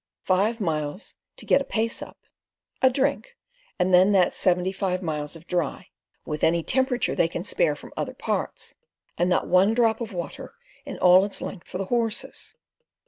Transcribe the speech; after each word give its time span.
Five 0.23 0.59
miles 0.59 1.13
to 1.37 1.45
"get 1.45 1.61
a 1.61 1.63
pace 1.63 2.01
up"—a 2.01 2.89
drink, 2.89 3.37
and 3.77 3.93
then 3.93 4.13
that 4.13 4.33
seventy 4.33 4.71
five 4.71 5.03
miles 5.03 5.35
of 5.35 5.45
dry, 5.45 5.89
with 6.25 6.43
any 6.43 6.63
"temperature 6.63 7.13
they 7.13 7.27
can 7.27 7.43
spare 7.43 7.75
from 7.75 7.93
other 7.95 8.15
parts," 8.15 8.73
and 9.15 9.29
not 9.29 9.47
one 9.47 9.75
drop 9.75 10.01
of 10.01 10.11
water 10.11 10.55
in 10.87 10.97
all 10.97 11.23
its 11.23 11.39
length 11.39 11.69
for 11.69 11.77
the 11.77 11.85
horses. 11.85 12.55